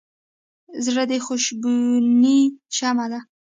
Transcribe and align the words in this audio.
زړه 0.85 1.03
د 1.11 1.13
خوشبینۍ 1.25 2.41
شمعه 2.77 3.07
ده. 3.11 3.19